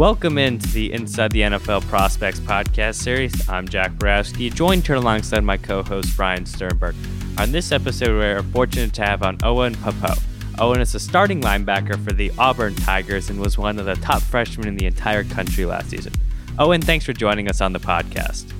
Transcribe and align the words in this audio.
Welcome 0.00 0.38
into 0.38 0.66
the 0.68 0.94
Inside 0.94 1.30
the 1.30 1.42
NFL 1.42 1.86
Prospects 1.88 2.40
podcast 2.40 2.94
series. 2.94 3.46
I'm 3.50 3.68
Jack 3.68 3.98
Borowski, 3.98 4.48
joined 4.48 4.86
here 4.86 4.96
alongside 4.96 5.44
my 5.44 5.58
co-host 5.58 6.16
Brian 6.16 6.46
Sternberg. 6.46 6.94
On 7.36 7.52
this 7.52 7.70
episode, 7.70 8.16
we're 8.16 8.42
fortunate 8.44 8.94
to 8.94 9.04
have 9.04 9.22
on 9.22 9.36
Owen 9.42 9.74
Pappoe. 9.74 10.18
Owen 10.58 10.80
is 10.80 10.94
a 10.94 10.98
starting 10.98 11.42
linebacker 11.42 12.02
for 12.02 12.12
the 12.12 12.32
Auburn 12.38 12.74
Tigers 12.76 13.28
and 13.28 13.38
was 13.38 13.58
one 13.58 13.78
of 13.78 13.84
the 13.84 13.94
top 13.96 14.22
freshmen 14.22 14.68
in 14.68 14.78
the 14.78 14.86
entire 14.86 15.22
country 15.22 15.66
last 15.66 15.90
season. 15.90 16.14
Owen, 16.58 16.80
thanks 16.80 17.04
for 17.04 17.12
joining 17.12 17.50
us 17.50 17.60
on 17.60 17.74
the 17.74 17.78
podcast. 17.78 18.50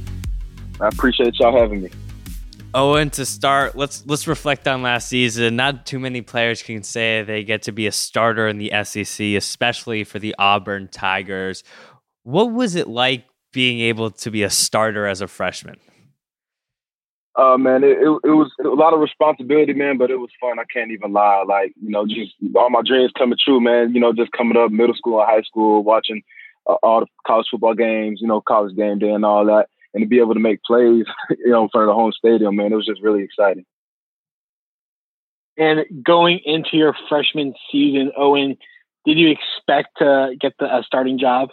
I 0.79 0.89
appreciate 0.89 1.39
y'all 1.39 1.59
having 1.59 1.81
me. 1.85 1.91
Owen, 2.73 3.11
to 3.11 3.27
start, 3.27 3.77
let's 3.77 4.07
let's 4.07 4.29
reflect 4.29 4.69
on 4.69 4.83
last 4.83 5.09
season. 5.09 5.57
Not 5.57 5.87
too 5.87 5.99
many 5.99 6.23
players 6.23 6.63
can 6.63 6.85
say 6.85 7.23
they 7.23 7.43
get 7.43 7.63
to 7.63 7.73
be 7.73 7.89
a 7.89 7.93
starter 7.93 8.47
in 8.47 8.59
the 8.59 8.71
SEC, 8.85 9.27
especially 9.35 10.05
for 10.05 10.21
the 10.21 10.35
Auburn 10.39 10.89
Tigers. 10.89 11.65
What 12.23 12.53
was 12.53 12.77
it 12.77 12.87
like 12.87 13.25
being 13.53 13.81
able 13.81 14.13
to 14.13 14.31
be 14.31 14.45
a 14.45 14.51
starter 14.51 15.07
as 15.07 15.21
a 15.21 15.27
freshman? 15.27 15.79
Uh 17.35 17.57
man, 17.59 17.83
it, 17.83 17.99
it, 17.99 18.21
it 18.25 18.35
was 18.35 18.53
a 18.65 18.69
lot 18.69 18.95
of 18.95 19.01
responsibility, 19.01 19.73
man, 19.73 19.99
but 19.99 20.11
it 20.11 20.17
was 20.17 20.31
fun. 20.41 20.61
I 20.61 20.65
can't 20.73 20.93
even 20.93 21.13
lie. 21.13 21.43
Like 21.47 21.73
you 21.83 21.91
know, 21.91 22.07
just 22.07 22.33
all 22.55 22.71
my 22.71 22.83
dreams 22.87 23.11
coming 23.19 23.39
true, 23.43 23.61
man. 23.61 23.95
You 23.95 24.01
know, 24.01 24.13
just 24.13 24.31
coming 24.31 24.57
up 24.57 24.71
middle 24.71 24.95
school 24.95 25.21
and 25.21 25.29
high 25.29 25.43
school, 25.43 25.83
watching 25.83 26.23
uh, 26.69 26.75
all 26.85 27.01
the 27.01 27.07
college 27.27 27.47
football 27.51 27.75
games, 27.75 28.21
you 28.21 28.29
know, 28.29 28.41
college 28.41 28.77
game 28.77 29.01
day 29.01 29.11
and 29.11 29.25
all 29.25 29.45
that 29.47 29.69
and 29.95 30.03
to 30.03 30.09
be 30.09 30.19
able 30.19 30.35
to 30.35 30.41
make 30.41 30.63
plays, 30.63 31.05
you 31.31 31.51
know, 31.51 31.65
in 31.65 31.69
front 31.71 31.89
of 31.89 31.89
the 31.89 31.95
home 31.95 32.13
stadium, 32.13 32.57
man, 32.57 32.73
it 32.73 32.77
was 32.77 32.87
just 32.87 33.03
really 33.03 33.23
exciting. 33.23 33.65
And 35.57 35.85
going 36.05 36.41
into 36.45 36.77
your 36.77 36.95
freshman 37.09 37.55
season, 37.71 38.13
Owen, 38.17 38.57
did 39.05 39.19
you 39.19 39.31
expect 39.31 39.99
to 39.99 40.35
get 40.41 40.55
the 40.59 40.67
uh, 40.67 40.83
starting 40.83 41.19
job? 41.19 41.51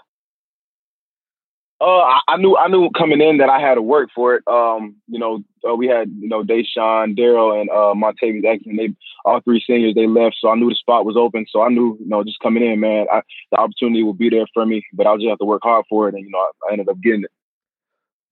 Uh, 1.80 1.86
I, 1.86 2.20
I, 2.30 2.38
knew 2.38 2.58
I 2.58 2.70
knew 2.70 2.89
coming 2.97 3.22
in 3.22 3.38
that 3.38 3.50
I 3.50 3.59
had 3.59 3.75
to 3.75 3.84
work 3.84 4.09
for 4.16 4.34
it. 4.34 4.44
Um, 4.47 4.95
you 5.08 5.19
know, 5.19 5.44
uh, 5.67 5.75
we 5.75 5.88
had 5.88 6.09
you 6.09 6.28
know 6.28 6.44
Deshaun, 6.44 7.16
Darrell, 7.16 7.59
and 7.59 7.69
uh, 7.69 7.94
Montavious. 7.94 8.62
They 8.66 8.95
all 9.25 9.42
three 9.42 9.64
seniors 9.66 9.94
they 9.94 10.08
left, 10.08 10.38
so 10.40 10.50
I 10.50 10.56
knew 10.56 10.69
the 10.69 10.75
spot 10.75 11.06
was 11.06 11.16
open. 11.16 11.45
So 11.50 11.62
I 11.62 11.69
knew 11.69 11.95
you 12.00 12.08
know 12.08 12.23
just 12.23 12.40
coming 12.40 12.66
in, 12.66 12.80
man, 12.80 13.06
I, 13.12 13.22
the 13.52 13.59
opportunity 13.59 14.02
would 14.02 14.17
be 14.17 14.30
there 14.30 14.47
for 14.56 14.66
me, 14.66 14.88
but 14.94 15.06
I'll 15.06 15.17
just 15.17 15.30
have 15.30 15.38
to 15.38 15.45
work 15.45 15.62
hard 15.64 15.86
for 15.88 16.09
it, 16.09 16.16
and 16.16 16.23
you 16.23 16.31
know 16.31 16.40
I, 16.40 16.69
I 16.69 16.72
ended 16.72 16.90
up 16.90 17.00
getting 17.00 17.25
it 17.25 17.31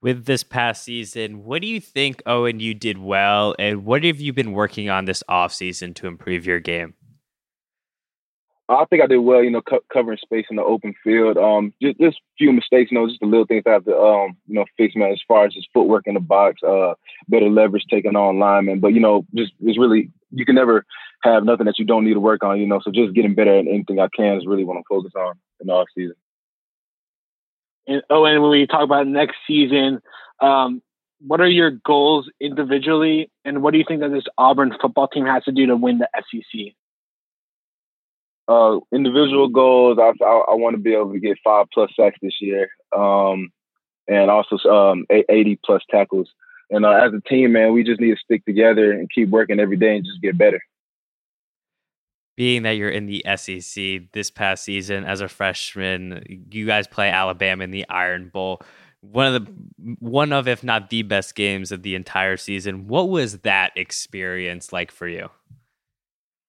with 0.05 0.25
this 0.25 0.43
past 0.43 0.83
season, 0.83 1.43
what 1.43 1.63
do 1.63 1.67
you 1.67 1.81
think, 1.81 2.21
Owen, 2.27 2.59
you 2.59 2.75
did 2.75 2.99
well? 2.99 3.55
And 3.57 3.85
what 3.85 4.03
have 4.03 4.19
you 4.19 4.33
been 4.33 4.51
working 4.51 4.87
on 4.87 5.05
this 5.05 5.23
offseason 5.27 5.95
to 5.95 6.05
improve 6.05 6.45
your 6.45 6.59
game? 6.59 6.93
I 8.69 8.85
think 8.85 9.01
I 9.01 9.07
did 9.07 9.17
well, 9.17 9.43
you 9.43 9.49
know, 9.49 9.63
co- 9.63 9.83
covering 9.91 10.19
space 10.21 10.45
in 10.51 10.57
the 10.57 10.61
open 10.61 10.93
field. 11.03 11.39
Um, 11.39 11.73
just, 11.81 11.99
just 11.99 12.21
few 12.37 12.53
mistakes, 12.53 12.91
you 12.91 12.99
know, 12.99 13.07
just 13.07 13.19
the 13.19 13.25
little 13.25 13.47
things 13.47 13.63
I 13.65 13.71
have 13.71 13.85
to, 13.85 13.97
um, 13.97 14.37
you 14.45 14.53
know, 14.53 14.65
fix, 14.77 14.95
man, 14.95 15.11
as 15.11 15.21
far 15.27 15.47
as 15.47 15.55
his 15.55 15.67
footwork 15.73 16.03
in 16.05 16.13
the 16.13 16.19
box, 16.19 16.61
uh, 16.61 16.93
better 17.27 17.49
leverage 17.49 17.85
taking 17.89 18.15
on 18.15 18.37
linemen. 18.37 18.81
But, 18.81 18.93
you 18.93 18.99
know, 18.99 19.25
just, 19.33 19.53
it's 19.59 19.79
really, 19.79 20.11
you 20.29 20.45
can 20.45 20.53
never 20.53 20.85
have 21.23 21.43
nothing 21.43 21.65
that 21.65 21.79
you 21.79 21.85
don't 21.85 22.05
need 22.05 22.13
to 22.13 22.19
work 22.19 22.43
on, 22.43 22.59
you 22.59 22.67
know, 22.67 22.79
so 22.83 22.91
just 22.91 23.15
getting 23.15 23.33
better 23.33 23.57
at 23.57 23.65
anything 23.65 23.99
I 23.99 24.09
can 24.15 24.37
is 24.37 24.45
really 24.45 24.65
what 24.65 24.77
I'm 24.77 24.83
focused 24.87 25.15
on 25.15 25.33
in 25.61 25.65
the 25.65 25.73
off 25.73 25.87
season. 25.95 26.15
And 27.87 28.01
oh, 28.09 28.25
and 28.25 28.41
when 28.41 28.51
we 28.51 28.67
talk 28.67 28.83
about 28.83 29.07
next 29.07 29.35
season, 29.47 30.01
um, 30.41 30.81
what 31.19 31.41
are 31.41 31.47
your 31.47 31.71
goals 31.71 32.29
individually, 32.39 33.31
and 33.43 33.61
what 33.61 33.71
do 33.71 33.77
you 33.77 33.85
think 33.87 34.01
that 34.01 34.11
this 34.11 34.25
Auburn 34.37 34.75
football 34.81 35.07
team 35.07 35.25
has 35.25 35.43
to 35.45 35.51
do 35.51 35.65
to 35.67 35.75
win 35.75 35.99
the 35.99 36.09
SEC? 36.15 36.73
Uh, 38.47 38.79
individual 38.93 39.47
goals, 39.47 39.97
I, 39.99 40.11
I, 40.23 40.43
I 40.51 40.53
want 40.53 40.75
to 40.75 40.81
be 40.81 40.93
able 40.93 41.13
to 41.13 41.19
get 41.19 41.37
five 41.43 41.67
plus 41.73 41.91
sacks 41.95 42.17
this 42.21 42.41
year, 42.41 42.69
um, 42.95 43.51
and 44.07 44.29
also 44.29 44.57
um, 44.69 45.05
80 45.09 45.59
plus 45.65 45.81
tackles. 45.89 46.29
And 46.69 46.85
uh, 46.85 46.91
as 46.91 47.13
a 47.13 47.21
team, 47.27 47.53
man, 47.53 47.73
we 47.73 47.83
just 47.83 48.01
need 48.01 48.11
to 48.11 48.23
stick 48.23 48.45
together 48.45 48.91
and 48.91 49.09
keep 49.09 49.29
working 49.29 49.59
every 49.59 49.77
day 49.77 49.95
and 49.95 50.05
just 50.05 50.21
get 50.21 50.37
better 50.37 50.61
being 52.35 52.63
that 52.63 52.71
you're 52.71 52.89
in 52.89 53.05
the 53.05 53.25
SEC 53.35 54.11
this 54.11 54.29
past 54.29 54.63
season 54.63 55.05
as 55.05 55.21
a 55.21 55.27
freshman, 55.27 56.45
you 56.51 56.65
guys 56.65 56.87
play 56.87 57.09
Alabama 57.09 57.63
in 57.63 57.71
the 57.71 57.87
Iron 57.89 58.29
Bowl. 58.29 58.61
One 59.01 59.33
of 59.33 59.45
the 59.45 59.51
one 59.99 60.33
of 60.33 60.47
if 60.47 60.63
not 60.63 60.89
the 60.89 61.03
best 61.03 61.35
games 61.35 61.71
of 61.71 61.83
the 61.83 61.95
entire 61.95 62.37
season. 62.37 62.87
What 62.87 63.09
was 63.09 63.39
that 63.39 63.71
experience 63.75 64.73
like 64.73 64.91
for 64.91 65.07
you? 65.07 65.29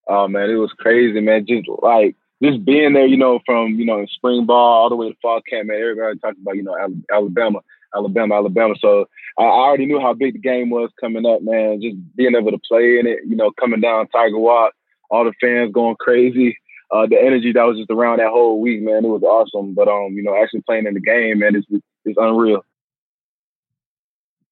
Oh 0.08 0.26
man, 0.26 0.50
it 0.50 0.54
was 0.54 0.72
crazy, 0.78 1.20
man. 1.20 1.47
Just 1.47 1.69
like 1.82 2.16
just 2.42 2.64
being 2.64 2.94
there, 2.94 3.06
you 3.06 3.16
know, 3.16 3.41
from 3.44 3.74
you 3.74 3.84
know 3.84 4.06
spring 4.06 4.47
ball 4.47 4.82
all 4.82 4.88
the 4.88 4.97
way 4.97 5.10
to 5.10 5.16
fall 5.20 5.41
camp, 5.48 5.68
man. 5.68 5.80
Everybody 5.80 6.18
talked 6.18 6.38
about 6.41 6.56
you 6.56 6.62
know 6.62 6.76
Alabama, 7.12 7.60
Alabama, 7.94 8.36
Alabama. 8.36 8.74
So 8.80 9.06
I 9.38 9.42
already 9.42 9.84
knew 9.84 10.00
how 10.00 10.14
big 10.14 10.32
the 10.32 10.38
game 10.38 10.70
was 10.70 10.91
coming 10.98 11.26
up, 11.26 11.42
man. 11.42 11.82
Just 11.82 11.97
being 12.16 12.34
able 12.34 12.53
to 12.53 12.60
play 12.66 12.98
in 12.98 13.06
it, 13.06 13.18
you 13.26 13.36
know, 13.36 13.50
coming 13.60 13.80
down 13.80 14.08
Tiger 14.08 14.38
Walk 14.38 14.72
all 15.11 15.25
the 15.25 15.33
fans 15.41 15.72
going 15.72 15.97
crazy. 15.97 16.59
Uh, 16.91 17.06
the 17.06 17.21
energy 17.21 17.53
that 17.53 17.65
was 17.65 17.78
just 17.78 17.91
around 17.91 18.19
that 18.19 18.31
whole 18.31 18.61
week, 18.61 18.81
man, 18.81 19.05
it 19.05 19.09
was 19.09 19.22
awesome. 19.22 19.75
But 19.75 19.89
um, 19.89 20.12
you 20.12 20.22
know, 20.22 20.41
actually 20.41 20.62
playing 20.62 20.87
in 20.87 20.94
the 20.94 21.00
game, 21.00 21.41
man, 21.41 21.56
it's 21.56 21.67
it's 22.05 22.19
unreal. 22.19 22.65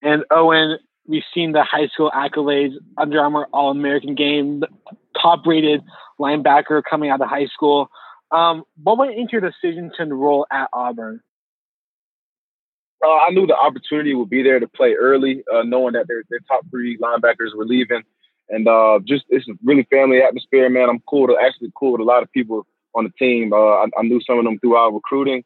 And 0.03 0.25
Owen, 0.31 0.79
we've 1.07 1.23
seen 1.33 1.53
the 1.53 1.63
high 1.63 1.87
school 1.89 2.11
accolades, 2.15 2.75
Under 2.99 3.21
Armour 3.21 3.47
All 3.53 3.71
American 3.71 4.15
game, 4.15 4.63
top 5.21 5.47
rated 5.47 5.83
linebacker 6.19 6.83
coming 6.89 7.11
out 7.11 7.21
of 7.21 7.29
high 7.29 7.47
school. 7.47 7.89
Um, 8.31 8.65
what 8.83 8.99
went 8.99 9.15
into 9.15 9.33
your 9.33 9.41
decision 9.41 9.93
to 9.97 10.03
enroll 10.03 10.47
at 10.51 10.69
Auburn? 10.73 11.21
Uh, 13.05 13.17
I 13.17 13.31
knew 13.31 13.47
the 13.47 13.57
opportunity 13.57 14.15
would 14.15 14.31
be 14.31 14.43
there 14.43 14.59
to 14.59 14.67
play 14.67 14.95
early, 14.95 15.45
uh, 15.53 15.63
knowing 15.63 15.93
that 15.93 16.09
their, 16.09 16.25
their 16.31 16.41
top 16.49 16.65
three 16.71 16.97
linebackers 16.99 17.55
were 17.55 17.67
leaving 17.67 18.03
and 18.49 18.69
uh, 18.69 19.01
just 19.07 19.25
it's 19.29 19.49
a 19.49 19.53
really 19.63 19.87
family 19.91 20.21
atmosphere, 20.23 20.69
man. 20.69 20.89
I'm 20.89 21.01
cool 21.09 21.27
to 21.29 21.37
actually 21.41 21.73
cool 21.77 21.93
with 21.93 22.01
a 22.01 22.05
lot 22.05 22.23
of 22.23 22.31
people 22.33 22.67
on 22.95 23.05
the 23.05 23.11
team. 23.19 23.53
Uh, 23.53 23.57
I, 23.57 23.87
I, 23.99 24.03
knew 24.03 24.21
some 24.27 24.39
of 24.39 24.45
them 24.45 24.59
through 24.59 24.77
our 24.77 24.93
recruiting. 24.93 25.45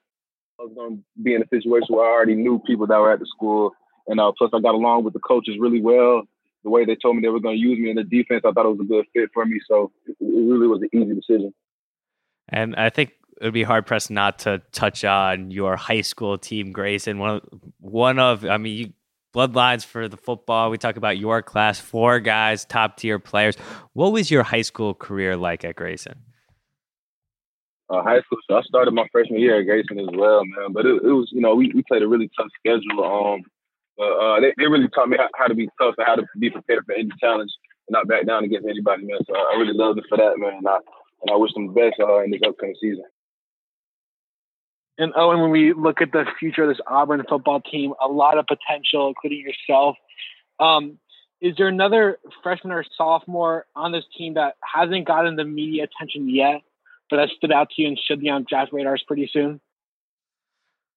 I 0.60 0.64
was 0.64 0.72
going 0.74 0.98
to 0.98 1.22
be 1.22 1.34
in 1.34 1.42
a 1.42 1.48
situation 1.48 1.88
where 1.94 2.06
I 2.06 2.12
already 2.12 2.34
knew 2.34 2.60
people 2.66 2.86
that 2.86 2.98
were 2.98 3.12
at 3.12 3.20
the 3.20 3.26
school, 3.26 3.72
and 4.06 4.20
uh, 4.20 4.32
plus 4.36 4.50
I 4.52 4.60
got 4.60 4.74
along 4.74 5.04
with 5.04 5.14
the 5.14 5.20
coaches 5.20 5.56
really 5.58 5.80
well. 5.80 6.22
The 6.64 6.70
way 6.70 6.84
they 6.84 6.96
told 6.96 7.16
me 7.16 7.22
they 7.22 7.28
were 7.28 7.40
going 7.40 7.56
to 7.56 7.60
use 7.60 7.78
me 7.78 7.90
in 7.90 7.96
the 7.96 8.02
defense, 8.02 8.42
I 8.44 8.50
thought 8.50 8.66
it 8.66 8.76
was 8.76 8.80
a 8.80 8.84
good 8.84 9.06
fit 9.14 9.30
for 9.32 9.46
me. 9.46 9.60
So 9.68 9.92
it, 10.06 10.16
really 10.20 10.66
was 10.66 10.82
an 10.82 10.88
easy 10.92 11.14
decision. 11.14 11.54
And 12.48 12.74
I 12.74 12.90
think 12.90 13.12
it 13.40 13.44
would 13.44 13.54
be 13.54 13.62
hard 13.62 13.86
pressed 13.86 14.10
not 14.10 14.40
to 14.40 14.60
touch 14.72 15.04
on 15.04 15.52
your 15.52 15.76
high 15.76 16.00
school 16.00 16.36
team, 16.36 16.72
Grayson. 16.72 17.18
One 17.18 17.40
one 17.78 18.18
of, 18.18 18.44
I 18.44 18.56
mean, 18.56 18.76
you 18.76 18.92
bloodlines 19.34 19.84
for 19.84 20.08
the 20.08 20.16
football. 20.16 20.70
We 20.70 20.78
talk 20.78 20.96
about 20.96 21.18
your 21.18 21.42
class, 21.42 21.78
four 21.78 22.20
guys, 22.20 22.64
top 22.64 22.96
tier 22.96 23.18
players. 23.18 23.56
What 23.92 24.12
was 24.12 24.30
your 24.30 24.42
high 24.42 24.62
school 24.62 24.94
career 24.94 25.36
like 25.36 25.64
at 25.64 25.76
Grayson? 25.76 26.20
Uh, 27.90 28.02
high 28.02 28.20
school, 28.20 28.38
so 28.48 28.56
I 28.56 28.62
started 28.62 28.92
my 28.92 29.06
freshman 29.10 29.40
year 29.40 29.60
at 29.60 29.64
Grayson 29.64 29.98
as 29.98 30.08
well, 30.12 30.44
man. 30.44 30.72
But 30.72 30.84
it, 30.84 31.02
it 31.02 31.12
was, 31.12 31.28
you 31.32 31.40
know, 31.40 31.54
we, 31.54 31.72
we 31.74 31.82
played 31.88 32.02
a 32.02 32.08
really 32.08 32.30
tough 32.36 32.48
schedule. 32.58 33.02
Um, 33.02 33.42
but 33.96 34.12
uh, 34.12 34.40
they, 34.40 34.52
they 34.58 34.68
really 34.68 34.88
taught 34.88 35.08
me 35.08 35.16
how, 35.16 35.28
how, 35.34 35.46
to 35.46 35.54
be 35.54 35.68
tough 35.80 35.94
and 35.96 36.06
how 36.06 36.14
to 36.14 36.24
be 36.38 36.50
prepared 36.50 36.84
for 36.84 36.92
any 36.94 37.08
challenge 37.18 37.50
and 37.88 37.92
not 37.94 38.06
back 38.06 38.26
down 38.26 38.44
against 38.44 38.68
anybody, 38.68 39.04
man. 39.04 39.18
So 39.26 39.34
I 39.34 39.56
really 39.58 39.72
loved 39.72 39.98
it 39.98 40.04
for 40.08 40.18
that, 40.18 40.38
man. 40.38 40.58
And 40.58 40.68
I, 40.68 40.76
and 41.22 41.30
I 41.32 41.36
wish 41.36 41.52
them 41.54 41.68
the 41.68 41.72
best 41.72 41.96
uh, 41.98 42.22
in 42.22 42.30
this 42.30 42.40
upcoming 42.46 42.76
season. 42.80 43.04
And 44.98 45.12
Owen, 45.14 45.40
when 45.40 45.50
we 45.50 45.72
look 45.72 46.02
at 46.02 46.10
the 46.10 46.24
future 46.40 46.64
of 46.64 46.68
this 46.68 46.84
Auburn 46.86 47.22
football 47.28 47.60
team, 47.60 47.94
a 48.02 48.08
lot 48.08 48.36
of 48.36 48.46
potential, 48.46 49.06
including 49.06 49.40
yourself. 49.40 49.96
Um, 50.58 50.98
is 51.40 51.54
there 51.56 51.68
another 51.68 52.18
freshman 52.42 52.72
or 52.72 52.84
sophomore 52.96 53.66
on 53.76 53.92
this 53.92 54.04
team 54.16 54.34
that 54.34 54.56
hasn't 54.60 55.06
gotten 55.06 55.36
the 55.36 55.44
media 55.44 55.84
attention 55.84 56.28
yet, 56.28 56.62
but 57.08 57.18
that 57.18 57.28
stood 57.36 57.52
out 57.52 57.70
to 57.70 57.82
you 57.82 57.88
and 57.88 57.98
should 57.98 58.20
be 58.20 58.28
on 58.28 58.44
draft 58.48 58.72
radars 58.72 59.04
pretty 59.06 59.30
soon? 59.32 59.60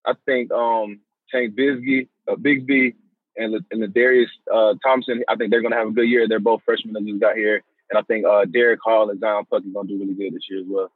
I 0.03 0.13
think 0.25 0.51
um, 0.51 1.01
Tank 1.31 1.55
Bigsby, 1.55 2.07
uh, 2.27 2.35
Bigsby, 2.35 2.95
and 3.37 3.63
and 3.69 3.83
the 3.83 3.87
Darius 3.87 4.31
uh, 4.51 4.73
Thompson. 4.83 5.23
I 5.29 5.35
think 5.35 5.51
they're 5.51 5.61
going 5.61 5.73
to 5.73 5.77
have 5.77 5.89
a 5.89 5.91
good 5.91 6.09
year. 6.09 6.27
They're 6.27 6.39
both 6.39 6.61
freshmen 6.65 6.95
that 6.95 7.05
just 7.05 7.21
got 7.21 7.35
here, 7.35 7.61
and 7.91 7.99
I 7.99 8.01
think 8.01 8.25
uh, 8.25 8.45
Derick 8.45 8.79
Hall 8.83 9.11
and 9.11 9.19
Zion 9.19 9.45
Puck 9.45 9.63
are 9.63 9.69
going 9.71 9.87
to 9.87 9.93
do 9.93 9.99
really 9.99 10.15
good 10.15 10.35
this 10.35 10.49
year 10.49 10.61
as 10.61 10.65
well. 10.67 10.91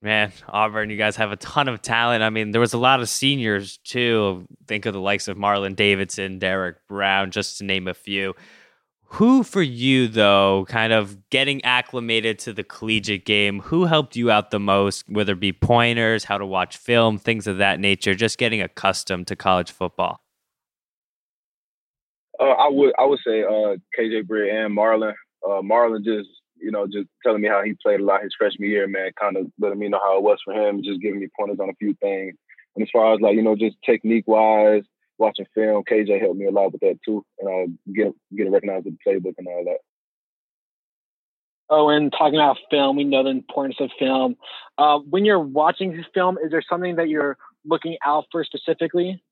Man, 0.00 0.32
Auburn, 0.48 0.90
you 0.90 0.96
guys 0.96 1.16
have 1.16 1.32
a 1.32 1.36
ton 1.36 1.66
of 1.66 1.82
talent. 1.82 2.22
I 2.22 2.30
mean, 2.30 2.52
there 2.52 2.60
was 2.60 2.72
a 2.72 2.78
lot 2.78 3.00
of 3.00 3.08
seniors 3.08 3.78
too. 3.78 4.46
Think 4.68 4.86
of 4.86 4.94
the 4.94 5.00
likes 5.00 5.26
of 5.26 5.36
Marlon 5.36 5.74
Davidson, 5.74 6.38
Derrick 6.38 6.76
Brown, 6.88 7.32
just 7.32 7.58
to 7.58 7.64
name 7.64 7.88
a 7.88 7.94
few. 7.94 8.34
Who 9.12 9.42
for 9.42 9.62
you 9.62 10.06
though, 10.06 10.66
kind 10.68 10.92
of 10.92 11.28
getting 11.30 11.64
acclimated 11.64 12.38
to 12.40 12.52
the 12.52 12.62
collegiate 12.62 13.24
game, 13.24 13.60
who 13.60 13.86
helped 13.86 14.14
you 14.14 14.30
out 14.30 14.50
the 14.50 14.60
most, 14.60 15.08
whether 15.08 15.32
it 15.32 15.40
be 15.40 15.52
pointers, 15.52 16.24
how 16.24 16.38
to 16.38 16.46
watch 16.46 16.76
film, 16.76 17.18
things 17.18 17.46
of 17.46 17.58
that 17.58 17.80
nature, 17.80 18.14
just 18.14 18.38
getting 18.38 18.60
accustomed 18.60 19.26
to 19.28 19.34
college 19.34 19.72
football? 19.72 20.20
Uh, 22.38 22.44
I 22.44 22.68
would 22.68 22.92
I 22.98 23.04
would 23.04 23.18
say 23.26 23.42
uh, 23.42 23.76
KJ 23.98 24.28
Britt 24.28 24.54
and 24.54 24.76
Marlon. 24.76 25.14
Uh, 25.44 25.62
Marlon 25.62 26.04
just 26.04 26.28
you 26.60 26.70
know, 26.70 26.86
just 26.86 27.08
telling 27.24 27.40
me 27.40 27.48
how 27.48 27.62
he 27.62 27.74
played 27.82 28.00
a 28.00 28.04
lot 28.04 28.22
his 28.22 28.34
freshman 28.36 28.68
year, 28.68 28.86
man, 28.86 29.10
kind 29.18 29.36
of 29.36 29.46
letting 29.58 29.78
me 29.78 29.88
know 29.88 30.00
how 30.02 30.16
it 30.16 30.22
was 30.22 30.38
for 30.44 30.54
him, 30.54 30.82
just 30.82 31.00
giving 31.00 31.20
me 31.20 31.28
pointers 31.38 31.58
on 31.60 31.70
a 31.70 31.74
few 31.74 31.94
things. 32.00 32.34
And 32.76 32.82
as 32.82 32.90
far 32.92 33.14
as 33.14 33.20
like, 33.20 33.34
you 33.34 33.42
know, 33.42 33.56
just 33.56 33.76
technique 33.84 34.24
wise, 34.26 34.84
watching 35.18 35.46
film, 35.54 35.82
KJ 35.90 36.20
helped 36.20 36.38
me 36.38 36.46
a 36.46 36.50
lot 36.50 36.72
with 36.72 36.80
that 36.82 36.98
too. 37.04 37.24
And 37.40 37.48
uh, 37.48 37.92
get 37.92 38.14
getting 38.36 38.52
recognized 38.52 38.84
with 38.84 38.96
the 39.04 39.10
playbook 39.10 39.34
and 39.38 39.48
all 39.48 39.64
that. 39.64 39.78
Oh, 41.70 41.90
and 41.90 42.10
talking 42.10 42.38
about 42.38 42.56
film, 42.70 42.96
we 42.96 43.04
know 43.04 43.22
the 43.22 43.30
importance 43.30 43.76
of 43.80 43.90
film. 43.98 44.36
Uh, 44.78 44.98
when 44.98 45.24
you're 45.24 45.38
watching 45.38 45.94
this 45.94 46.06
film, 46.14 46.38
is 46.42 46.50
there 46.50 46.62
something 46.68 46.96
that 46.96 47.08
you're 47.08 47.36
looking 47.64 47.98
out 48.04 48.24
for 48.32 48.42
specifically? 48.42 49.22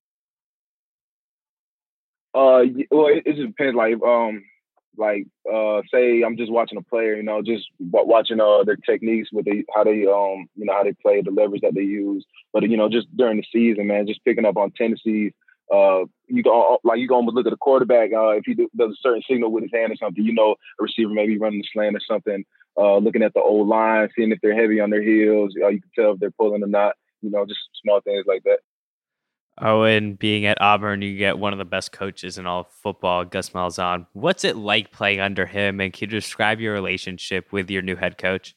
Uh, 2.34 2.60
well, 2.90 3.06
it, 3.06 3.22
it 3.24 3.36
just 3.36 3.46
depends. 3.48 3.74
Like, 3.74 3.94
um, 4.02 4.44
like 4.98 5.26
uh, 5.52 5.82
say 5.92 6.22
I'm 6.22 6.36
just 6.36 6.52
watching 6.52 6.78
a 6.78 6.82
player, 6.82 7.16
you 7.16 7.22
know, 7.22 7.42
just 7.42 7.66
watching 7.80 8.40
uh 8.40 8.64
their 8.64 8.76
techniques 8.76 9.30
with 9.32 9.46
how 9.74 9.84
they 9.84 10.06
um 10.06 10.46
you 10.56 10.64
know 10.64 10.72
how 10.72 10.84
they 10.84 10.92
play, 10.92 11.22
the 11.22 11.30
levers 11.30 11.60
that 11.62 11.74
they 11.74 11.82
use. 11.82 12.24
But 12.52 12.68
you 12.68 12.76
know, 12.76 12.88
just 12.88 13.06
during 13.16 13.38
the 13.38 13.44
season, 13.52 13.86
man, 13.86 14.06
just 14.06 14.24
picking 14.24 14.44
up 14.44 14.56
on 14.56 14.72
tendencies. 14.72 15.32
Uh, 15.72 16.04
you 16.28 16.44
go 16.44 16.74
uh, 16.74 16.76
like 16.84 16.98
you 16.98 17.08
go 17.08 17.16
almost 17.16 17.34
look 17.34 17.46
at 17.46 17.50
the 17.50 17.56
quarterback. 17.56 18.10
Uh, 18.12 18.30
if 18.30 18.44
he 18.46 18.54
do, 18.54 18.68
does 18.76 18.92
a 18.92 19.02
certain 19.02 19.22
signal 19.28 19.50
with 19.50 19.64
his 19.64 19.72
hand 19.74 19.92
or 19.92 19.96
something, 19.96 20.24
you 20.24 20.32
know, 20.32 20.52
a 20.52 20.82
receiver 20.82 21.10
maybe 21.10 21.38
running 21.38 21.58
the 21.58 21.68
slant 21.72 21.96
or 21.96 22.00
something. 22.08 22.44
Uh, 22.78 22.98
looking 22.98 23.22
at 23.22 23.32
the 23.34 23.40
old 23.40 23.66
line, 23.68 24.08
seeing 24.14 24.30
if 24.30 24.38
they're 24.42 24.54
heavy 24.54 24.80
on 24.80 24.90
their 24.90 25.02
heels. 25.02 25.54
Uh, 25.60 25.68
you 25.68 25.80
can 25.80 25.90
tell 25.94 26.12
if 26.12 26.20
they're 26.20 26.30
pulling 26.30 26.62
or 26.62 26.68
not. 26.68 26.94
You 27.22 27.30
know, 27.30 27.46
just 27.46 27.60
small 27.82 28.00
things 28.00 28.26
like 28.28 28.44
that. 28.44 28.58
Oh, 29.58 29.84
and 29.84 30.18
being 30.18 30.44
at 30.44 30.60
Auburn, 30.60 31.00
you 31.00 31.16
get 31.16 31.38
one 31.38 31.54
of 31.54 31.58
the 31.58 31.64
best 31.64 31.90
coaches 31.90 32.36
in 32.36 32.46
all 32.46 32.64
football, 32.64 33.24
Gus 33.24 33.50
Malzahn. 33.50 34.06
What's 34.12 34.44
it 34.44 34.56
like 34.56 34.92
playing 34.92 35.20
under 35.20 35.46
him? 35.46 35.80
And 35.80 35.92
can 35.92 36.10
you 36.10 36.20
describe 36.20 36.60
your 36.60 36.74
relationship 36.74 37.52
with 37.52 37.70
your 37.70 37.80
new 37.80 37.96
head 37.96 38.18
coach? 38.18 38.54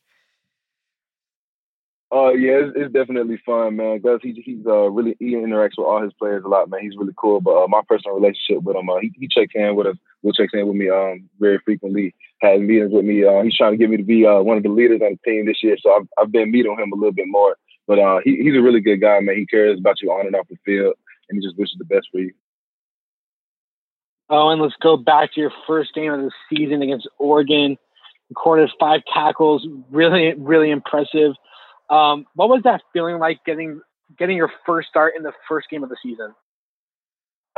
Uh, 2.12 2.34
yeah, 2.34 2.54
it's, 2.54 2.74
it's 2.76 2.94
definitely 2.94 3.40
fun, 3.46 3.78
man. 3.78 4.02
Gus, 4.02 4.20
he, 4.24 4.42
he's 4.44 4.66
uh 4.66 4.90
really 4.90 5.16
he 5.20 5.36
interacts 5.36 5.78
with 5.78 5.86
all 5.86 6.02
his 6.02 6.12
players 6.14 6.44
a 6.44 6.48
lot, 6.48 6.68
man. 6.68 6.82
He's 6.82 6.98
really 6.98 7.14
cool. 7.16 7.40
But 7.40 7.64
uh, 7.64 7.68
my 7.68 7.82
personal 7.88 8.16
relationship 8.16 8.64
with 8.64 8.76
him, 8.76 8.90
uh, 8.90 8.98
he, 9.00 9.12
he 9.16 9.28
checks 9.28 9.54
in 9.54 9.76
with 9.76 9.86
us. 9.86 9.96
Will 10.24 10.34
checks 10.34 10.54
in 10.54 10.68
with 10.68 10.76
me 10.76 10.90
um 10.90 11.30
very 11.40 11.60
frequently. 11.64 12.16
Has 12.42 12.60
meetings 12.62 12.92
with 12.92 13.06
me. 13.06 13.24
Uh, 13.24 13.44
he's 13.44 13.56
trying 13.56 13.74
to 13.74 13.78
get 13.78 13.92
me 13.92 13.98
to 13.98 14.04
be 14.04 14.26
uh 14.26 14.42
one 14.42 14.58
of 14.58 14.64
the 14.64 14.70
leaders 14.70 15.02
on 15.04 15.18
the 15.24 15.32
team 15.32 15.46
this 15.46 15.62
year. 15.62 15.78
So 15.80 15.94
I've 15.94 16.08
I've 16.18 16.32
been 16.32 16.52
meeting 16.52 16.76
him 16.80 16.92
a 16.92 16.96
little 16.96 17.14
bit 17.14 17.28
more. 17.28 17.56
But 17.90 17.98
uh, 17.98 18.20
he, 18.24 18.38
he's 18.38 18.56
a 18.56 18.62
really 18.62 18.82
good 18.82 19.02
guy, 19.02 19.20
man. 19.20 19.36
He 19.36 19.48
cares 19.48 19.80
about 19.80 20.00
you 20.00 20.12
on 20.12 20.28
and 20.28 20.36
off 20.36 20.48
the 20.48 20.58
field, 20.64 20.94
and 21.28 21.42
he 21.42 21.46
just 21.46 21.58
wishes 21.58 21.76
the 21.80 21.86
best 21.86 22.08
for 22.12 22.20
you. 22.20 22.32
Oh, 24.30 24.50
and 24.50 24.62
let's 24.62 24.76
go 24.80 24.96
back 24.96 25.34
to 25.34 25.42
your 25.42 25.52
first 25.66 25.96
game 25.96 26.14
of 26.14 26.20
the 26.20 26.32
season 26.54 26.84
against 26.84 27.10
Oregon. 27.18 27.80
Recorded 28.30 28.70
five 28.80 29.02
tackles, 29.12 29.68
really, 29.90 30.36
really 30.38 30.70
impressive. 30.70 31.32
Um, 31.90 32.28
what 32.36 32.48
was 32.48 32.62
that 32.64 32.84
feeling 32.94 33.18
like 33.18 33.44
getting 33.44 33.82
getting 34.20 34.38
your 34.38 34.52
first 34.68 34.88
start 34.88 35.16
in 35.18 35.24
the 35.24 35.34
first 35.48 35.68
game 35.72 35.84
of 35.84 35.90
the 35.90 35.98
season? 36.04 36.36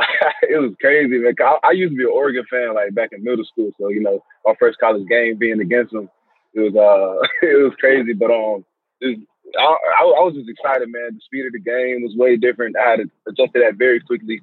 it 0.48 0.58
was 0.58 0.72
crazy, 0.80 1.18
man. 1.18 1.34
I, 1.40 1.58
I, 1.62 1.70
used 1.72 1.92
to 1.92 1.96
be 1.96 2.04
an 2.04 2.10
Oregon 2.10 2.44
fan, 2.48 2.74
like 2.74 2.94
back 2.94 3.10
in 3.12 3.22
middle 3.22 3.44
school. 3.44 3.70
So 3.78 3.88
you 3.88 4.00
know, 4.00 4.24
my 4.46 4.54
first 4.58 4.78
college 4.78 5.06
game 5.06 5.36
being 5.36 5.60
against 5.60 5.92
them, 5.92 6.08
it 6.54 6.60
was 6.60 6.74
uh, 6.74 7.20
it 7.46 7.62
was 7.62 7.74
crazy. 7.78 8.14
But 8.14 8.30
um, 8.30 8.64
just 9.02 9.20
I, 9.58 9.62
I, 9.62 10.02
I, 10.02 10.24
was 10.24 10.34
just 10.34 10.48
excited, 10.48 10.88
man. 10.88 11.14
The 11.14 11.20
speed 11.24 11.46
of 11.46 11.52
the 11.52 11.60
game 11.60 12.02
was 12.02 12.14
way 12.16 12.36
different. 12.36 12.76
I 12.76 12.90
had 12.90 12.96
to 12.96 13.10
adjust 13.28 13.52
to 13.54 13.60
that 13.60 13.74
very 13.76 14.00
quickly, 14.00 14.40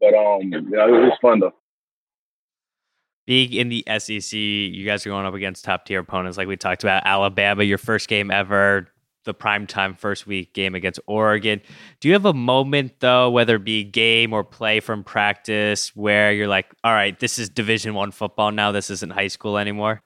but 0.00 0.14
um, 0.14 0.42
you 0.42 0.60
know, 0.60 0.88
it 0.88 1.06
was 1.06 1.18
fun 1.20 1.40
though. 1.40 1.54
Being 3.26 3.52
in 3.52 3.68
the 3.68 3.84
SEC, 3.98 4.32
you 4.32 4.86
guys 4.86 5.04
are 5.06 5.10
going 5.10 5.26
up 5.26 5.34
against 5.34 5.64
top 5.64 5.84
tier 5.84 6.00
opponents, 6.00 6.38
like 6.38 6.48
we 6.48 6.56
talked 6.56 6.82
about. 6.82 7.02
Alabama, 7.04 7.62
your 7.62 7.76
first 7.76 8.08
game 8.08 8.30
ever, 8.30 8.88
the 9.24 9.34
primetime 9.34 9.98
first 9.98 10.26
week 10.26 10.54
game 10.54 10.74
against 10.74 10.98
Oregon. 11.06 11.60
Do 12.00 12.08
you 12.08 12.14
have 12.14 12.24
a 12.24 12.32
moment 12.32 13.00
though, 13.00 13.30
whether 13.30 13.56
it 13.56 13.64
be 13.64 13.84
game 13.84 14.32
or 14.32 14.44
play 14.44 14.80
from 14.80 15.04
practice, 15.04 15.94
where 15.94 16.32
you're 16.32 16.48
like, 16.48 16.66
"All 16.82 16.92
right, 16.92 17.18
this 17.18 17.38
is 17.38 17.50
Division 17.50 17.92
One 17.94 18.10
football 18.10 18.50
now. 18.50 18.72
This 18.72 18.88
isn't 18.88 19.12
high 19.12 19.28
school 19.28 19.58
anymore." 19.58 20.02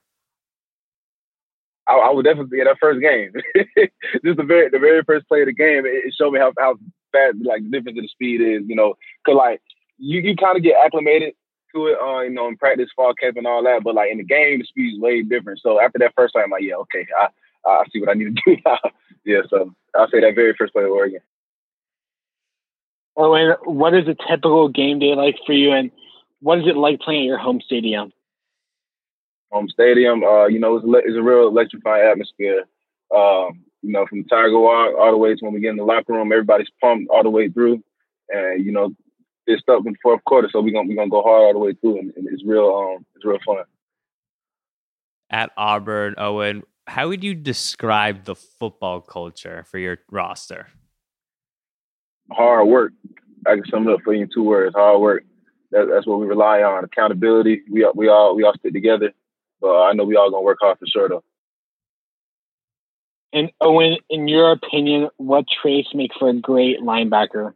I, 1.89 1.95
I 1.95 2.11
would 2.11 2.25
definitely 2.25 2.59
get 2.59 2.65
that 2.65 2.79
first 2.81 3.01
game. 3.01 3.33
Just 4.25 4.37
the 4.37 4.45
very 4.45 4.69
the 4.69 4.79
very 4.79 5.03
first 5.03 5.29
play 5.29 5.43
of 5.43 5.47
the 5.47 5.53
game, 5.53 5.85
it, 5.85 6.07
it 6.07 6.15
showed 6.15 6.33
me 6.33 6.39
how 6.39 6.53
how 6.59 6.77
fast 7.13 7.37
like 7.43 7.63
the 7.63 7.71
difference 7.71 7.99
in 7.99 8.05
the 8.05 8.09
speed 8.09 8.41
is. 8.41 8.63
You 8.67 8.77
know, 8.77 8.95
cause 9.27 9.37
like 9.37 9.61
you 9.99 10.21
you 10.21 10.37
kind 10.37 10.57
of 10.57 10.63
get 10.63 10.77
acclimated 10.85 11.35
to 11.75 11.87
it, 11.89 11.99
uh, 12.01 12.21
you 12.21 12.31
know, 12.31 12.49
in 12.49 12.57
practice, 12.57 12.91
fall 12.95 13.15
camp, 13.15 13.37
and 13.37 13.47
all 13.47 13.63
that. 13.65 13.83
But 13.83 13.95
like 13.95 14.11
in 14.11 14.19
the 14.19 14.25
game, 14.25 14.59
the 14.59 14.65
speed 14.65 14.95
is 14.95 15.01
way 15.01 15.23
different. 15.23 15.61
So 15.61 15.81
after 15.81 15.99
that 15.99 16.15
first 16.17 16.35
time, 16.35 16.45
I'm 16.45 16.51
like, 16.51 16.63
yeah, 16.63 16.77
okay, 16.77 17.07
I 17.19 17.29
I 17.67 17.85
see 17.93 18.01
what 18.01 18.11
I 18.11 18.15
need 18.15 18.37
to 18.37 18.43
do 18.47 18.57
now. 18.65 18.79
yeah, 19.25 19.43
so 19.51 19.75
I'll 19.97 20.09
say 20.11 20.21
that 20.21 20.35
very 20.35 20.55
first 20.57 20.73
play 20.73 20.85
of 20.85 20.91
Oregon. 20.91 21.21
Oh, 23.17 23.35
and 23.35 23.57
what 23.65 23.95
is 23.95 24.09
a 24.09 24.17
typical 24.29 24.69
game 24.69 24.99
day 24.99 25.15
like 25.15 25.37
for 25.47 25.53
you, 25.53 25.73
and 25.73 25.91
what 26.41 26.59
is 26.59 26.67
it 26.67 26.77
like 26.77 27.01
playing 27.01 27.23
at 27.23 27.27
your 27.27 27.39
home 27.39 27.61
stadium? 27.65 28.13
Home 29.53 29.69
stadium. 29.69 30.25
Uh, 30.25 30.47
you 30.47 30.59
know, 30.59 30.77
it's, 30.77 30.87
it's 31.07 31.17
a 31.17 31.23
real 31.23 31.47
electrifying 31.47 32.09
atmosphere. 32.11 32.65
Um, 33.15 33.65
you 33.83 33.93
know, 33.93 34.07
from 34.07 34.25
Tiger 34.25 34.59
Walk 34.59 34.95
all 34.99 35.11
the 35.11 35.17
way 35.17 35.35
to 35.35 35.45
when 35.45 35.55
we 35.55 35.61
get 35.61 35.71
in 35.71 35.77
the 35.77 35.85
locker 35.85 36.13
room, 36.13 36.33
everybody's 36.33 36.71
pumped 36.81 37.11
all 37.11 37.23
the 37.23 37.31
way 37.31 37.49
through, 37.49 37.83
and 38.31 38.65
you 38.65 38.73
know, 38.73 38.95
it's 39.47 39.63
up 39.69 39.87
in 39.87 39.93
the 39.93 39.99
fourth 40.03 40.25
quarter, 40.25 40.49
so 40.51 40.61
we're 40.61 40.73
gonna 40.73 40.89
we're 40.89 40.97
gonna 40.97 41.11
go 41.11 41.23
hard 41.23 41.43
all 41.43 41.53
the 41.53 41.59
way 41.59 41.75
through, 41.75 41.99
and, 41.99 42.13
and 42.17 42.29
it's 42.29 42.45
real 42.45 42.69
um 42.75 43.05
it's 43.15 43.25
real 43.25 43.39
fun. 43.45 43.65
At 45.31 45.51
Auburn, 45.57 46.15
Owen, 46.17 46.63
how 46.87 47.09
would 47.09 47.25
you 47.25 47.35
describe 47.35 48.25
the 48.25 48.35
football 48.35 49.01
culture 49.01 49.65
for 49.69 49.79
your 49.79 49.99
roster? 50.11 50.69
Hard 52.31 52.69
work. 52.69 52.93
I 53.47 53.57
can 53.57 53.65
sum 53.71 53.89
it 53.89 53.93
up 53.93 54.01
for 54.05 54.15
you 54.15 54.23
in 54.23 54.31
two 54.33 54.45
words: 54.45 54.75
hard 54.75 55.01
work. 55.01 55.25
That, 55.73 55.89
that's 55.93 56.07
what 56.07 56.21
we 56.21 56.27
rely 56.27 56.63
on. 56.63 56.85
Accountability. 56.85 57.63
We 57.69 57.91
we 57.95 58.09
all 58.09 58.37
we 58.37 58.45
all 58.45 58.55
stick 58.55 58.73
together 58.73 59.13
but 59.63 59.81
I 59.81 59.93
know 59.93 60.05
we 60.05 60.17
all 60.17 60.31
gonna 60.31 60.43
work 60.43 60.59
hard 60.61 60.79
for 60.79 60.87
sure 60.87 61.09
though. 61.09 61.25
And 63.33 63.51
Owen, 63.63 63.97
in 64.11 64.29
your 64.29 64.53
opinion, 64.53 65.09
what 65.17 65.47
traits 65.63 65.89
make 65.95 66.11
for 66.19 66.29
a 66.29 66.35
great 66.35 66.81
linebacker? 66.81 67.55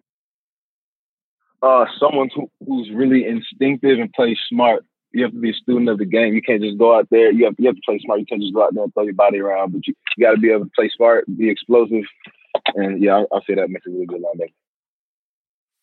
Uh, 1.63 1.85
someone 2.01 2.31
who, 2.35 2.51
who's 2.67 2.91
really 2.95 3.27
instinctive 3.27 3.99
and 3.99 4.11
plays 4.13 4.39
smart. 4.49 4.85
You 5.13 5.25
have 5.25 5.33
to 5.33 5.39
be 5.39 5.51
a 5.51 5.55
student 5.55 5.89
of 5.89 5.99
the 5.99 6.07
game. 6.07 6.33
You 6.33 6.41
can't 6.41 6.63
just 6.63 6.79
go 6.79 6.97
out 6.97 7.09
there. 7.11 7.31
You 7.31 7.47
have, 7.47 7.55
you 7.59 7.67
have 7.67 7.75
to 7.75 7.83
play 7.85 7.99
smart. 8.03 8.21
You 8.21 8.27
can't 8.27 8.41
just 8.41 8.55
go 8.55 8.65
out 8.65 8.75
there 8.75 8.85
and 8.85 8.95
throw 8.95 9.03
your 9.03 9.15
body 9.15 9.39
around. 9.39 9.73
But 9.73 9.87
you, 9.87 9.95
you 10.17 10.25
got 10.25 10.33
to 10.33 10.39
be 10.39 10.51
able 10.51 10.65
to 10.65 10.71
play 10.75 10.91
smart, 10.95 11.25
be 11.37 11.51
explosive, 11.51 12.05
and 12.75 13.03
yeah, 13.03 13.17
I'll, 13.17 13.27
I'll 13.33 13.45
say 13.47 13.55
that 13.55 13.69
makes 13.69 13.87
a 13.87 13.91
really 13.91 14.07
good 14.07 14.23
linebacker 14.23 14.53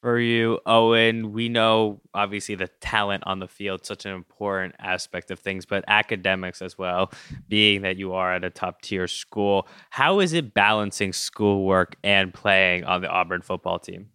for 0.04 0.20
you, 0.20 0.60
Owen. 0.66 1.32
We 1.32 1.48
know 1.48 2.02
obviously 2.14 2.56
the 2.56 2.68
talent 2.82 3.24
on 3.26 3.40
the 3.40 3.48
field, 3.48 3.86
such 3.86 4.06
an 4.06 4.12
important 4.12 4.76
aspect 4.78 5.32
of 5.32 5.40
things, 5.40 5.66
but 5.66 5.86
academics 5.88 6.62
as 6.62 6.78
well, 6.78 7.10
being 7.48 7.84
that 7.84 7.96
you 7.96 8.12
are 8.12 8.34
at 8.34 8.44
a 8.44 8.50
top 8.50 8.82
tier 8.82 9.08
school. 9.08 9.66
How 9.92 10.20
is 10.20 10.34
it 10.34 10.54
balancing 10.54 11.14
schoolwork 11.14 11.96
and 12.04 12.34
playing 12.34 12.84
on 12.84 13.02
the 13.02 13.08
Auburn 13.08 13.42
football 13.42 13.80
team? 13.80 14.10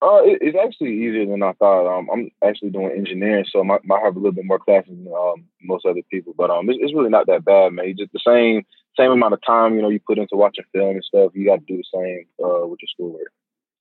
Uh, 0.00 0.22
it, 0.24 0.38
it's 0.40 0.56
actually 0.56 0.94
easier 0.94 1.26
than 1.26 1.42
I 1.42 1.52
thought. 1.52 1.86
Um, 1.86 2.08
I'm 2.10 2.30
actually 2.42 2.70
doing 2.70 2.92
engineering, 2.96 3.44
so 3.52 3.60
I 3.60 4.00
have 4.02 4.16
a 4.16 4.18
little 4.18 4.32
bit 4.32 4.46
more 4.46 4.58
classes 4.58 4.88
than 4.88 5.06
um, 5.14 5.44
most 5.62 5.84
other 5.84 6.00
people. 6.10 6.32
But 6.34 6.50
um, 6.50 6.70
it's, 6.70 6.78
it's 6.80 6.94
really 6.94 7.10
not 7.10 7.26
that 7.26 7.44
bad, 7.44 7.74
man. 7.74 7.94
just 7.98 8.12
the 8.14 8.20
same 8.26 8.64
same 8.98 9.10
amount 9.10 9.34
of 9.34 9.40
time, 9.46 9.74
you 9.74 9.82
know, 9.82 9.88
you 9.88 10.00
put 10.06 10.18
into 10.18 10.36
watching 10.36 10.64
film 10.72 10.96
and 10.96 11.04
stuff. 11.04 11.32
You 11.34 11.46
got 11.46 11.60
to 11.60 11.64
do 11.66 11.76
the 11.76 11.84
same 11.94 12.24
uh, 12.42 12.66
with 12.66 12.80
your 12.82 12.88
schoolwork. 12.94 13.32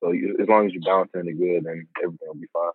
So 0.01 0.11
you, 0.11 0.35
as 0.41 0.47
long 0.47 0.65
as 0.65 0.73
you're 0.73 0.81
balancing 0.81 1.25
the 1.25 1.33
good, 1.33 1.63
then 1.63 1.87
everything 2.01 2.27
will 2.27 2.35
be 2.35 2.47
fine. 2.51 2.71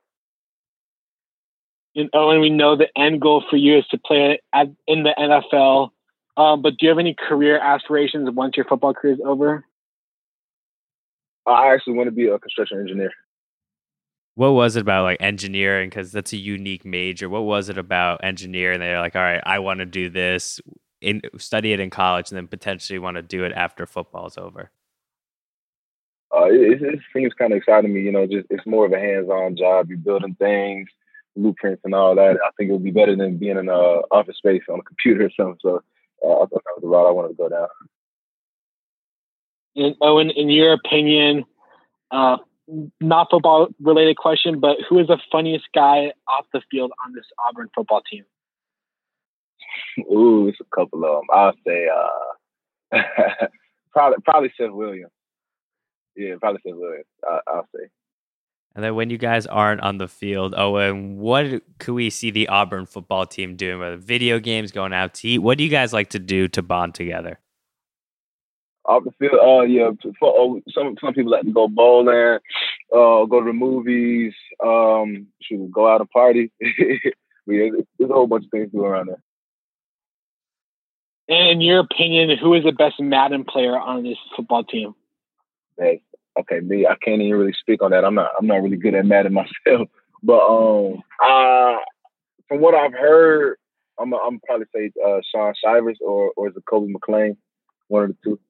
And 1.97 2.11
oh, 2.15 2.31
and 2.31 2.41
we 2.41 2.51
know 2.51 2.77
the 2.77 2.89
end 2.97 3.21
goal 3.21 3.43
for 3.49 3.57
you 3.57 3.79
is 3.79 3.87
to 3.91 3.99
play 3.99 4.41
at, 4.55 4.69
in 4.87 5.03
the 5.03 5.15
NFL. 5.19 5.91
Um, 6.37 6.63
but 6.63 6.77
do 6.77 6.87
you 6.87 6.91
have 6.91 6.99
any 6.99 7.15
career 7.15 7.59
aspirations 7.59 8.29
once 8.31 8.57
your 8.57 8.67
football 8.67 8.93
career 8.93 9.15
is 9.15 9.21
over? 9.25 9.65
I 11.47 11.73
actually 11.73 11.95
want 11.95 12.09
to 12.09 12.13
be 12.13 12.27
a 12.27 12.39
construction 12.39 12.79
engineer. 12.79 13.13
What 14.35 14.51
was 14.51 14.77
it 14.77 14.81
about 14.81 15.05
like 15.05 15.23
engineering? 15.23 15.89
Because 15.89 16.13
that's 16.13 16.35
a 16.35 16.37
unique 16.37 16.85
major. 16.85 17.31
What 17.31 17.45
was 17.45 17.71
it 17.71 17.79
about 17.79 18.23
engineering? 18.23 18.81
They're 18.81 19.01
like, 19.01 19.17
all 19.17 19.23
right, 19.23 19.43
I 19.47 19.61
want 19.61 19.79
to 19.79 19.87
do 19.87 20.11
this, 20.11 20.61
in 21.01 21.23
study 21.39 21.73
it 21.73 21.81
in 21.81 21.89
college, 21.89 22.31
and 22.31 22.37
then 22.37 22.47
potentially 22.47 22.99
want 22.99 23.17
to 23.17 23.23
do 23.23 23.45
it 23.45 23.53
after 23.53 23.87
football's 23.87 24.37
over 24.37 24.71
uh, 26.35 26.47
it, 26.47 26.83
it 26.83 27.01
seems 27.15 27.33
kind 27.35 27.53
of 27.53 27.59
exciting 27.59 27.91
to 27.91 27.95
me. 27.95 28.03
You 28.03 28.13
know, 28.13 28.27
just 28.27 28.47
it's 28.51 28.67
more 28.67 28.87
of 28.87 28.93
a 28.93 28.99
hands-on 28.99 29.57
job. 29.57 29.89
You're 29.89 29.99
building 29.99 30.37
things, 30.39 30.89
blueprints, 31.37 31.83
and 31.85 31.95
all 31.95 32.15
that. 32.15 32.37
I 32.45 32.51
think 32.57 32.71
it 32.71 32.73
would 32.73 32.85
be 32.85 32.91
better 32.91 33.17
than 33.17 33.39
being 33.39 33.59
in 33.59 33.69
an 33.69 33.69
office 33.69 34.37
space 34.37 34.63
on 34.69 34.81
a 34.81 34.83
computer 34.83 35.27
or 35.27 35.31
something. 35.37 35.59
So 35.63 35.83
uh, 36.25 36.35
I 36.35 36.47
thought 36.47 36.51
that 36.51 36.77
was 36.77 36.83
the 36.83 36.89
route 36.89 37.07
I 37.07 37.11
wanted 37.11 37.29
to 37.29 37.35
go 37.35 37.49
down. 37.49 37.69
And 39.77 39.95
Owen, 40.01 40.31
in 40.31 40.49
your 40.49 40.73
opinion, 40.73 41.45
uh, 42.11 42.39
not 43.01 43.29
football 43.31 43.69
related 43.81 44.17
question, 44.17 44.59
but 44.59 44.79
who 44.89 44.99
is 44.99 45.07
the 45.07 45.19
funniest 45.31 45.67
guy 45.75 46.13
off 46.27 46.47
the 46.53 46.63
field 46.71 46.93
on 47.05 47.13
this 47.15 47.27
Auburn 47.47 47.69
football 47.75 48.03
team? 48.11 48.25
Ooh, 50.11 50.49
it's 50.49 50.59
a 50.61 50.77
couple 50.77 51.05
of 51.05 51.21
them. 51.21 51.27
I'll 51.33 51.53
say 51.67 51.89
uh, 51.89 52.99
probably 53.93 54.19
probably 54.25 54.53
Seth 54.57 54.71
Williams. 54.71 55.13
Yeah, 56.17 56.35
probably 56.41 56.61
Seth 56.65 56.77
Williams. 56.77 57.05
I, 57.25 57.41
I'll 57.47 57.69
say. 57.75 57.89
And 58.77 58.85
then 58.85 58.95
when 58.95 59.09
you 59.09 59.17
guys 59.17 59.47
aren't 59.47 59.81
on 59.81 59.97
the 59.97 60.07
field, 60.07 60.55
Owen, 60.55 61.17
what 61.17 61.63
could 61.79 61.95
we 61.95 62.11
see 62.11 62.31
the 62.31 62.49
Auburn 62.49 62.85
football 62.85 63.25
team 63.25 63.57
doing? 63.57 63.79
Whether 63.81 63.97
video 63.97 64.39
games, 64.39 64.71
going 64.71 64.93
out 64.93 65.15
to 65.15 65.29
eat, 65.29 65.39
what 65.39 65.57
do 65.57 65.65
you 65.65 65.71
guys 65.71 65.95
like 65.95 66.11
to 66.11 66.19
do 66.19 66.47
to 66.49 66.63
bond 66.63 66.95
together? 66.95 67.41
Off 68.85 69.05
the 69.05 69.13
field, 69.13 69.41
uh, 69.43 69.63
yeah. 69.63 69.91
For, 70.21 70.29
oh, 70.29 70.61
some 70.71 70.95
some 71.01 71.15
people 71.15 71.33
like 71.33 71.45
to 71.45 71.53
go 71.53 71.69
bowling, 71.69 72.39
uh, 72.93 73.25
go 73.25 73.41
to 73.41 73.47
the 73.47 73.53
movies, 73.53 74.35
um, 74.63 75.27
should 75.41 75.73
go 75.73 75.89
out 75.89 76.03
and 76.03 76.11
party. 76.11 76.53
yeah, 76.61 77.71
there's 77.99 78.11
a 78.11 78.13
whole 78.13 78.27
bunch 78.27 78.45
of 78.45 78.51
things 78.51 78.71
to 78.71 78.77
do 78.77 78.85
around 78.85 79.09
there. 79.09 79.23
And 81.29 81.49
in 81.49 81.61
your 81.61 81.81
opinion, 81.81 82.37
who 82.39 82.55
is 82.55 82.63
the 82.63 82.73
best 82.73 83.01
Madden 83.01 83.45
player 83.45 83.77
on 83.77 84.05
this 84.05 84.19
football 84.37 84.65
team? 84.65 84.95
Hey, 85.79 86.03
okay, 86.41 86.61
me, 86.61 86.87
I 86.87 86.97
can't 87.03 87.21
even 87.21 87.39
really 87.39 87.55
speak 87.59 87.83
on 87.83 87.91
that. 87.91 88.05
I'm 88.05 88.15
not 88.15 88.31
I'm 88.39 88.47
not 88.47 88.63
really 88.63 88.77
good 88.77 88.95
at 88.95 89.07
Madden 89.07 89.33
myself. 89.67 89.89
But 90.23 90.41
um 90.41 91.03
uh 91.25 91.77
from 92.49 92.61
what 92.61 92.75
I've 92.75 92.93
heard, 92.93 93.57
I'm 93.99 94.13
I'm 94.15 94.41
probably 94.41 94.67
say 94.75 94.93
uh 95.05 95.21
Shaun 95.35 95.55
Shivers 95.63 95.99
or 96.01 96.33
or 96.37 96.49
is 96.49 96.57
it 96.57 96.65
Kobe 96.69 96.93
McClain? 96.93 97.37
One 97.89 98.05
of 98.05 98.09
the 98.09 98.17
two. 98.25 98.41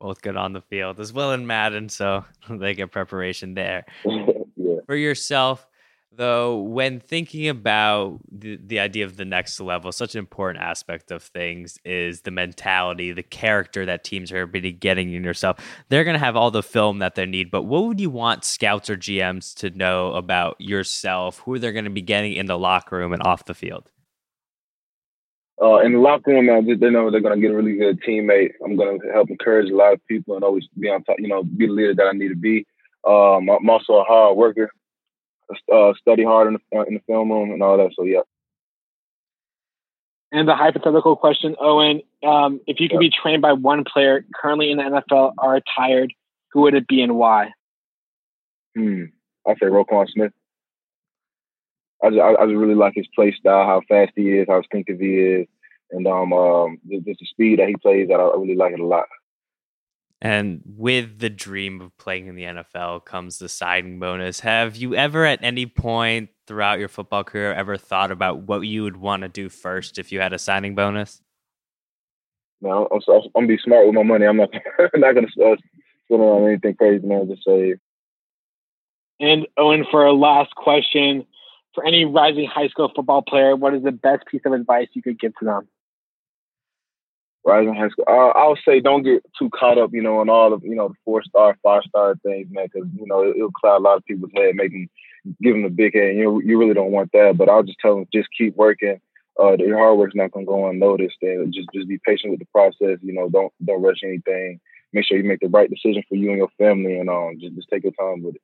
Both 0.00 0.22
good 0.22 0.36
on 0.36 0.52
the 0.52 0.60
field 0.60 1.00
as 1.00 1.12
well 1.12 1.32
in 1.32 1.46
Madden, 1.46 1.88
so 1.88 2.24
they 2.50 2.74
get 2.74 2.92
preparation 2.92 3.54
there. 3.54 3.84
yeah. 4.04 4.76
For 4.86 4.94
yourself, 4.96 5.66
though 6.12 6.56
when 6.56 7.00
thinking 7.00 7.48
about 7.48 8.18
the, 8.30 8.58
the 8.64 8.80
idea 8.80 9.04
of 9.04 9.16
the 9.16 9.24
next 9.24 9.60
level 9.60 9.92
such 9.92 10.14
an 10.14 10.18
important 10.18 10.62
aspect 10.62 11.10
of 11.10 11.22
things 11.22 11.78
is 11.84 12.22
the 12.22 12.30
mentality 12.30 13.12
the 13.12 13.22
character 13.22 13.84
that 13.86 14.04
teams 14.04 14.32
are 14.32 14.46
be 14.46 14.72
getting 14.72 15.12
in 15.12 15.22
yourself 15.22 15.58
they're 15.88 16.04
going 16.04 16.14
to 16.14 16.24
have 16.24 16.36
all 16.36 16.50
the 16.50 16.62
film 16.62 16.98
that 16.98 17.14
they 17.14 17.26
need 17.26 17.50
but 17.50 17.62
what 17.62 17.84
would 17.84 18.00
you 18.00 18.10
want 18.10 18.44
scouts 18.44 18.88
or 18.90 18.96
gms 18.96 19.54
to 19.54 19.70
know 19.70 20.12
about 20.14 20.56
yourself 20.58 21.40
who 21.40 21.58
they're 21.58 21.72
going 21.72 21.84
to 21.84 21.90
be 21.90 22.02
getting 22.02 22.32
in 22.32 22.46
the 22.46 22.58
locker 22.58 22.96
room 22.96 23.12
and 23.12 23.22
off 23.22 23.44
the 23.44 23.54
field 23.54 23.90
uh, 25.60 25.78
in 25.78 25.92
the 25.92 25.98
locker 25.98 26.30
room, 26.30 26.46
now 26.46 26.60
they 26.60 26.88
know 26.88 27.10
they're 27.10 27.20
going 27.20 27.34
to 27.34 27.40
get 27.40 27.50
a 27.50 27.56
really 27.56 27.76
good 27.76 28.00
teammate. 28.02 28.52
I'm 28.64 28.76
going 28.76 29.00
to 29.00 29.08
help 29.12 29.28
encourage 29.28 29.68
a 29.68 29.74
lot 29.74 29.92
of 29.92 30.06
people 30.06 30.36
and 30.36 30.44
always 30.44 30.68
be 30.78 30.88
on 30.88 31.02
top, 31.02 31.16
you 31.18 31.26
know, 31.26 31.42
be 31.42 31.66
the 31.66 31.72
leader 31.72 31.94
that 31.96 32.06
I 32.06 32.12
need 32.12 32.28
to 32.28 32.36
be. 32.36 32.64
Um, 33.04 33.48
I'm 33.48 33.68
also 33.68 33.94
a 33.94 34.04
hard 34.04 34.36
worker 34.36 34.70
uh, 35.72 35.92
study 36.00 36.24
hard 36.24 36.48
in 36.48 36.54
the, 36.54 36.78
uh, 36.78 36.82
in 36.84 36.94
the 36.94 37.00
film 37.06 37.30
room 37.30 37.50
and 37.52 37.62
all 37.62 37.76
that. 37.78 37.90
So 37.96 38.04
yeah. 38.04 38.20
And 40.30 40.46
the 40.46 40.54
hypothetical 40.54 41.16
question, 41.16 41.56
Owen, 41.58 42.02
um, 42.26 42.60
if 42.66 42.80
you 42.80 42.88
could 42.88 42.96
yeah. 43.02 43.08
be 43.08 43.10
trained 43.10 43.40
by 43.40 43.52
one 43.52 43.84
player 43.84 44.26
currently 44.34 44.70
in 44.70 44.76
the 44.76 44.82
NFL 44.82 45.32
or 45.38 45.52
retired, 45.52 46.12
who 46.52 46.62
would 46.62 46.74
it 46.74 46.86
be 46.86 47.00
and 47.00 47.16
why? 47.16 47.52
Hmm. 48.76 49.04
I 49.46 49.54
say 49.54 49.66
Roquan 49.66 50.08
Smith. 50.10 50.32
I 52.02 52.10
just, 52.10 52.20
I, 52.20 52.34
I, 52.34 52.46
just 52.46 52.56
really 52.56 52.74
like 52.74 52.92
his 52.94 53.08
play 53.14 53.32
style, 53.32 53.66
how 53.66 53.82
fast 53.88 54.12
he 54.14 54.38
is, 54.38 54.46
how 54.48 54.58
instinctive 54.58 55.00
he 55.00 55.16
is, 55.16 55.46
and 55.90 56.06
um, 56.06 56.32
um, 56.32 56.78
just, 56.88 57.06
just 57.06 57.20
the 57.20 57.26
speed 57.26 57.58
that 57.58 57.68
he 57.68 57.76
plays. 57.76 58.08
That 58.08 58.20
I 58.20 58.38
really 58.38 58.54
like 58.54 58.72
it 58.72 58.80
a 58.80 58.86
lot. 58.86 59.06
And 60.20 60.62
with 60.64 61.20
the 61.20 61.30
dream 61.30 61.80
of 61.80 61.96
playing 61.96 62.26
in 62.26 62.34
the 62.34 62.42
NFL 62.42 63.04
comes 63.04 63.38
the 63.38 63.48
signing 63.48 64.00
bonus. 64.00 64.40
Have 64.40 64.76
you 64.76 64.94
ever, 64.94 65.24
at 65.24 65.38
any 65.42 65.66
point 65.66 66.30
throughout 66.46 66.80
your 66.80 66.88
football 66.88 67.22
career, 67.22 67.52
ever 67.52 67.76
thought 67.76 68.10
about 68.10 68.40
what 68.40 68.62
you 68.62 68.82
would 68.82 68.96
want 68.96 69.22
to 69.22 69.28
do 69.28 69.48
first 69.48 69.98
if 69.98 70.10
you 70.10 70.20
had 70.20 70.32
a 70.32 70.38
signing 70.38 70.74
bonus? 70.74 71.22
No, 72.60 72.88
I'm, 72.90 73.00
I'm 73.08 73.30
gonna 73.34 73.46
be 73.46 73.58
smart 73.58 73.86
with 73.86 73.94
my 73.94 74.02
money. 74.02 74.26
I'm 74.26 74.36
not 74.36 74.50
not 74.94 75.14
gonna 75.14 75.28
uh, 75.28 75.56
spend 76.06 76.22
on 76.22 76.48
anything 76.48 76.74
crazy, 76.74 77.06
man. 77.06 77.28
Just 77.28 77.44
say. 77.44 77.74
And 79.20 79.46
Owen, 79.56 79.84
for 79.90 80.04
our 80.04 80.12
last 80.12 80.54
question, 80.56 81.24
for 81.74 81.86
any 81.86 82.04
rising 82.04 82.48
high 82.52 82.68
school 82.68 82.90
football 82.94 83.22
player, 83.22 83.54
what 83.54 83.74
is 83.74 83.84
the 83.84 83.92
best 83.92 84.26
piece 84.26 84.42
of 84.44 84.52
advice 84.52 84.88
you 84.94 85.02
could 85.02 85.20
give 85.20 85.32
to 85.36 85.44
them? 85.44 85.68
Rising 87.48 87.74
high 87.74 87.88
school. 87.88 88.04
I 88.06 88.46
would 88.46 88.58
say 88.62 88.78
don't 88.78 89.04
get 89.04 89.24
too 89.38 89.48
caught 89.58 89.78
up, 89.78 89.94
you 89.94 90.02
know, 90.02 90.20
in 90.20 90.28
all 90.28 90.52
of 90.52 90.62
you 90.62 90.74
know 90.74 90.88
the 90.88 90.94
four 91.02 91.22
star, 91.22 91.56
five 91.62 91.80
star 91.88 92.14
things, 92.22 92.46
man, 92.50 92.68
because 92.70 92.86
you 92.94 93.06
know 93.06 93.22
it, 93.22 93.38
will 93.38 93.50
cloud 93.50 93.78
a 93.78 93.80
lot 93.80 93.96
of 93.96 94.04
people's 94.04 94.32
head, 94.36 94.54
making 94.54 94.90
give 95.40 95.54
them 95.54 95.64
a 95.64 95.70
big 95.70 95.94
head. 95.94 96.14
You 96.14 96.24
know, 96.24 96.40
you 96.40 96.58
really 96.58 96.74
don't 96.74 96.92
want 96.92 97.10
that. 97.12 97.38
But 97.38 97.48
I'll 97.48 97.62
just 97.62 97.78
tell 97.80 97.94
them 97.94 98.06
just 98.12 98.28
keep 98.36 98.54
working. 98.54 99.00
Uh, 99.40 99.56
your 99.56 99.78
hard 99.78 99.96
work's 99.96 100.14
not 100.14 100.30
gonna 100.30 100.44
go 100.44 100.68
unnoticed, 100.68 101.16
and 101.22 101.54
just 101.54 101.68
just 101.72 101.88
be 101.88 101.98
patient 102.04 102.32
with 102.32 102.40
the 102.40 102.46
process. 102.52 102.98
You 103.00 103.14
know, 103.14 103.30
don't 103.30 103.50
don't 103.64 103.80
rush 103.80 104.00
anything. 104.04 104.60
Make 104.92 105.06
sure 105.06 105.16
you 105.16 105.24
make 105.24 105.40
the 105.40 105.48
right 105.48 105.70
decision 105.70 106.02
for 106.06 106.16
you 106.16 106.28
and 106.28 106.36
your 106.36 106.50
family, 106.58 106.98
and 106.98 107.08
um, 107.08 107.38
just 107.40 107.54
just 107.54 107.70
take 107.70 107.82
your 107.82 107.92
time 107.92 108.22
with 108.22 108.34
it. 108.34 108.42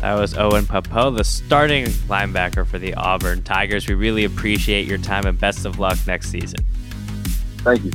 That 0.00 0.14
was 0.14 0.36
Owen 0.36 0.64
Pappoe, 0.64 1.10
the 1.10 1.24
starting 1.24 1.86
linebacker 1.86 2.64
for 2.66 2.78
the 2.78 2.94
Auburn 2.94 3.42
Tigers. 3.42 3.88
We 3.88 3.94
really 3.94 4.24
appreciate 4.24 4.86
your 4.86 4.98
time 4.98 5.26
and 5.26 5.38
best 5.38 5.64
of 5.66 5.78
luck 5.78 5.98
next 6.06 6.30
season. 6.30 6.60
Thank 7.58 7.84
you. 7.84 7.90